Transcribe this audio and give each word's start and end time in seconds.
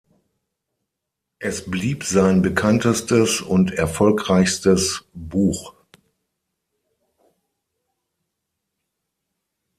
Es 1.37 1.69
blieb 1.69 2.03
sein 2.03 2.41
bekanntestes 2.41 3.39
und 3.39 3.71
erfolgreichstes 3.71 5.05
Buch. 5.13 5.75